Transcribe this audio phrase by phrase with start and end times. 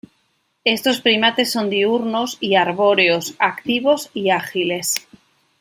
[0.65, 4.95] Estos primates son diurnos y arbóreos, activos y ágiles.